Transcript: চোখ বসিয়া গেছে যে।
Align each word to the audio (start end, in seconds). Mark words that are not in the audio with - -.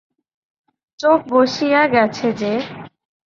চোখ 0.99 1.19
বসিয়া 1.29 1.81
গেছে 1.87 2.27
যে। 2.33 2.53